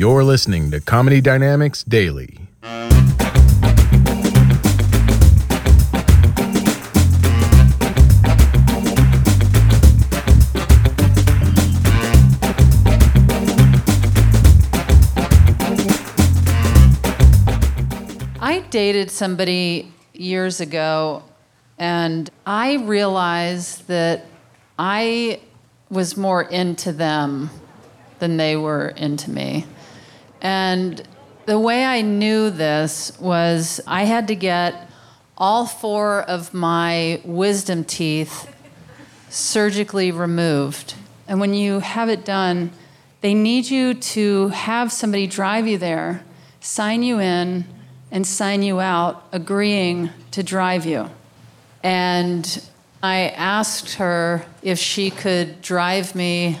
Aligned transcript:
You're 0.00 0.24
listening 0.24 0.70
to 0.70 0.80
Comedy 0.80 1.20
Dynamics 1.20 1.84
Daily. 1.84 2.38
I 18.40 18.64
dated 18.70 19.10
somebody 19.10 19.92
years 20.14 20.62
ago, 20.62 21.22
and 21.78 22.30
I 22.46 22.76
realized 22.76 23.86
that 23.88 24.24
I 24.78 25.40
was 25.90 26.16
more 26.16 26.40
into 26.44 26.90
them 26.90 27.50
than 28.18 28.38
they 28.38 28.56
were 28.56 28.88
into 28.96 29.30
me. 29.30 29.66
And 30.40 31.02
the 31.46 31.58
way 31.58 31.84
I 31.84 32.00
knew 32.00 32.50
this 32.50 33.18
was 33.18 33.80
I 33.86 34.04
had 34.04 34.28
to 34.28 34.34
get 34.34 34.88
all 35.36 35.66
four 35.66 36.22
of 36.22 36.52
my 36.52 37.20
wisdom 37.24 37.84
teeth 37.84 38.54
surgically 39.30 40.12
removed. 40.12 40.94
And 41.26 41.40
when 41.40 41.54
you 41.54 41.80
have 41.80 42.08
it 42.08 42.24
done, 42.24 42.70
they 43.20 43.34
need 43.34 43.70
you 43.70 43.94
to 43.94 44.48
have 44.48 44.92
somebody 44.92 45.26
drive 45.26 45.66
you 45.66 45.78
there, 45.78 46.24
sign 46.60 47.02
you 47.02 47.20
in, 47.20 47.64
and 48.10 48.26
sign 48.26 48.62
you 48.62 48.80
out, 48.80 49.24
agreeing 49.32 50.10
to 50.32 50.42
drive 50.42 50.84
you. 50.84 51.08
And 51.82 52.62
I 53.02 53.28
asked 53.28 53.94
her 53.94 54.44
if 54.62 54.78
she 54.78 55.10
could 55.10 55.62
drive 55.62 56.14
me 56.14 56.58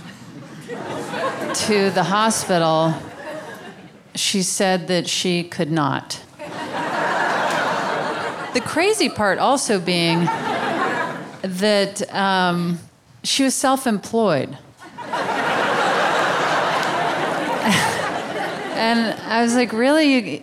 to 0.68 1.90
the 1.90 2.04
hospital. 2.04 2.94
She 4.14 4.42
said 4.42 4.88
that 4.88 5.08
she 5.08 5.44
could 5.44 5.70
not. 5.70 6.20
the 8.54 8.60
crazy 8.60 9.08
part 9.08 9.38
also 9.38 9.78
being 9.78 10.24
that 11.42 12.02
um, 12.14 12.78
she 13.22 13.44
was 13.44 13.54
self 13.54 13.86
employed. 13.86 14.58
and 18.74 19.14
I 19.22 19.42
was 19.42 19.54
like, 19.54 19.72
really? 19.72 20.12
You, 20.12 20.42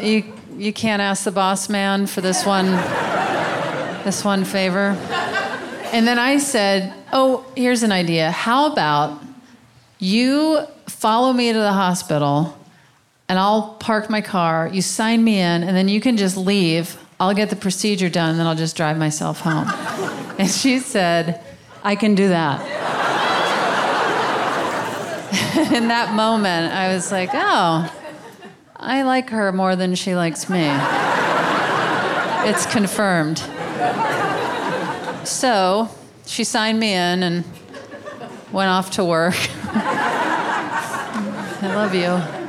you, 0.00 0.24
you 0.56 0.72
can't 0.72 1.02
ask 1.02 1.24
the 1.24 1.32
boss 1.32 1.68
man 1.68 2.06
for 2.06 2.20
this 2.20 2.46
one, 2.46 2.66
this 4.04 4.24
one 4.24 4.44
favor? 4.44 4.96
And 5.92 6.06
then 6.06 6.18
I 6.18 6.38
said, 6.38 6.94
oh, 7.12 7.44
here's 7.56 7.82
an 7.82 7.92
idea. 7.92 8.30
How 8.30 8.72
about 8.72 9.22
you 9.98 10.66
follow 10.86 11.32
me 11.32 11.52
to 11.52 11.58
the 11.58 11.72
hospital 11.72 12.58
and 13.32 13.38
I'll 13.38 13.76
park 13.80 14.10
my 14.10 14.20
car, 14.20 14.68
you 14.70 14.82
sign 14.82 15.24
me 15.24 15.40
in, 15.40 15.62
and 15.62 15.74
then 15.74 15.88
you 15.88 16.02
can 16.02 16.18
just 16.18 16.36
leave. 16.36 16.98
I'll 17.18 17.32
get 17.32 17.48
the 17.48 17.56
procedure 17.56 18.10
done, 18.10 18.28
and 18.28 18.38
then 18.38 18.46
I'll 18.46 18.54
just 18.54 18.76
drive 18.76 18.98
myself 18.98 19.40
home. 19.40 19.66
and 20.38 20.50
she 20.50 20.80
said, 20.80 21.42
I 21.82 21.96
can 21.96 22.14
do 22.14 22.28
that. 22.28 22.60
in 25.72 25.88
that 25.88 26.12
moment, 26.12 26.74
I 26.74 26.92
was 26.92 27.10
like, 27.10 27.30
oh, 27.32 27.90
I 28.76 29.00
like 29.00 29.30
her 29.30 29.50
more 29.50 29.76
than 29.76 29.94
she 29.94 30.14
likes 30.14 30.50
me. 30.50 30.68
it's 32.46 32.66
confirmed. 32.66 33.38
So 35.26 35.88
she 36.26 36.44
signed 36.44 36.78
me 36.78 36.92
in 36.92 37.22
and 37.22 37.44
went 38.52 38.68
off 38.68 38.90
to 38.90 39.04
work. 39.06 39.36
I 41.62 41.72
love 41.74 41.94
you. 41.94 42.41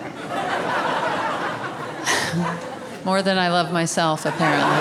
More 3.05 3.21
than 3.21 3.37
I 3.37 3.49
love 3.49 3.71
myself, 3.71 4.25
apparently. 4.25 4.77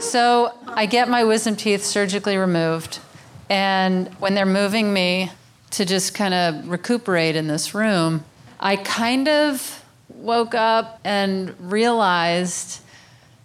so 0.00 0.54
I 0.68 0.86
get 0.86 1.08
my 1.08 1.24
wisdom 1.24 1.56
teeth 1.56 1.84
surgically 1.84 2.36
removed, 2.36 3.00
and 3.48 4.08
when 4.20 4.34
they're 4.34 4.46
moving 4.46 4.92
me 4.92 5.30
to 5.70 5.84
just 5.84 6.14
kind 6.14 6.34
of 6.34 6.68
recuperate 6.68 7.36
in 7.36 7.48
this 7.48 7.74
room, 7.74 8.24
I 8.58 8.76
kind 8.76 9.28
of 9.28 9.84
woke 10.08 10.54
up 10.54 11.00
and 11.04 11.54
realized 11.60 12.80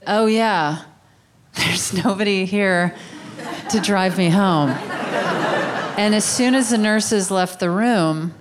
oh, 0.08 0.28
yeah, 0.28 0.84
there's 1.56 1.94
nobody 1.94 2.46
here 2.46 2.96
to 3.69 3.80
drive 3.80 4.18
me 4.18 4.30
home. 4.30 4.69
And 5.97 6.14
as 6.14 6.25
soon 6.25 6.56
as 6.56 6.69
the 6.69 6.78
nurses 6.78 7.31
left 7.31 7.59
the 7.59 7.69
room, 7.69 8.34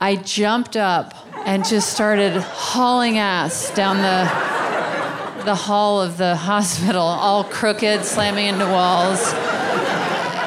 I 0.00 0.16
jumped 0.16 0.76
up 0.76 1.14
and 1.46 1.64
just 1.64 1.92
started 1.92 2.32
hauling 2.36 3.18
ass 3.18 3.70
down 3.70 3.98
the, 3.98 5.44
the 5.44 5.54
hall 5.54 6.02
of 6.02 6.18
the 6.18 6.34
hospital, 6.34 7.00
all 7.00 7.44
crooked, 7.44 8.04
slamming 8.04 8.46
into 8.46 8.66
walls. 8.66 9.32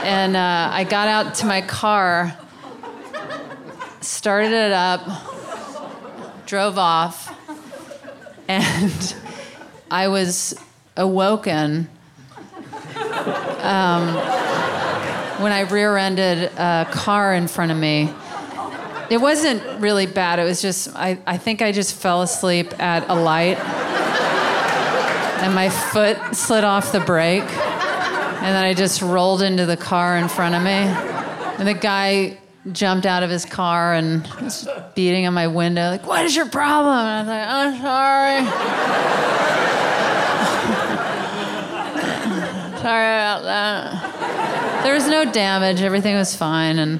And 0.04 0.36
uh, 0.36 0.70
I 0.74 0.84
got 0.84 1.08
out 1.08 1.36
to 1.36 1.46
my 1.46 1.62
car, 1.62 2.38
started 4.02 4.52
it 4.52 4.74
up, 4.74 5.02
drove 6.46 6.78
off, 6.78 7.34
and 8.50 9.16
I 9.90 10.10
was 10.10 10.54
awoken 10.98 11.88
um, 13.62 14.16
when 15.42 15.54
I 15.54 15.62
rear 15.62 15.96
ended 15.96 16.52
a 16.58 16.86
car 16.92 17.34
in 17.34 17.48
front 17.48 17.72
of 17.72 17.78
me. 17.78 18.14
It 19.10 19.20
wasn't 19.20 19.82
really 19.82 20.06
bad. 20.06 20.40
It 20.40 20.44
was 20.44 20.62
just, 20.62 20.96
I, 20.96 21.18
I 21.26 21.38
think 21.38 21.62
I 21.62 21.72
just 21.72 21.96
fell 21.96 22.22
asleep 22.22 22.80
at 22.80 23.10
a 23.10 23.16
light 23.16 23.58
and 25.42 25.56
my 25.56 25.70
foot 25.70 26.18
slid 26.36 26.64
off 26.64 26.92
the 26.92 27.00
brake. 27.00 27.44
And 27.44 28.56
then 28.56 28.64
I 28.64 28.74
just 28.74 29.02
rolled 29.02 29.42
into 29.42 29.66
the 29.66 29.78
car 29.78 30.18
in 30.18 30.28
front 30.28 30.56
of 30.56 30.62
me. 30.62 30.70
And 30.72 31.68
the 31.68 31.74
guy 31.74 32.38
jumped 32.72 33.06
out 33.06 33.24
of 33.24 33.30
his 33.30 33.46
car 33.46 33.94
and 33.94 34.28
was 34.42 34.68
beating 34.96 35.26
on 35.26 35.34
my 35.34 35.48
window, 35.48 35.90
like, 35.90 36.06
What 36.06 36.26
is 36.26 36.36
your 36.36 36.48
problem? 36.48 36.96
And 36.96 37.30
I 37.30 37.66
was 37.66 37.80
like, 37.82 37.82
I'm 37.82 37.82
sorry. 37.82 38.46
sorry 42.82 43.08
about 43.08 43.44
that. 43.44 44.84
There 44.84 44.94
was 44.94 45.08
no 45.08 45.30
damage, 45.32 45.82
everything 45.82 46.16
was 46.16 46.36
fine. 46.36 46.80
And 46.80 47.00